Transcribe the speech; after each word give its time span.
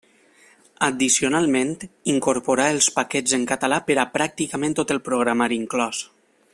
Addicionalment, 0.85 1.75
incorporà 2.13 2.65
els 2.77 2.87
paquets 2.97 3.37
en 3.39 3.45
català 3.53 3.79
per 3.91 3.99
a 4.05 4.09
pràcticament 4.19 4.77
tot 4.81 4.95
el 4.97 5.03
programari 5.11 5.61
inclòs. 5.67 6.03